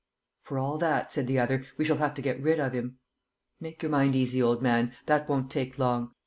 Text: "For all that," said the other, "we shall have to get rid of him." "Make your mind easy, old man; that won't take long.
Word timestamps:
"For 0.41 0.57
all 0.57 0.79
that," 0.79 1.11
said 1.11 1.27
the 1.27 1.37
other, 1.37 1.63
"we 1.77 1.85
shall 1.85 1.97
have 1.97 2.15
to 2.15 2.23
get 2.23 2.41
rid 2.41 2.59
of 2.59 2.73
him." 2.73 2.97
"Make 3.59 3.83
your 3.83 3.91
mind 3.91 4.15
easy, 4.15 4.41
old 4.41 4.63
man; 4.63 4.93
that 5.05 5.29
won't 5.29 5.51
take 5.51 5.77
long. 5.77 6.15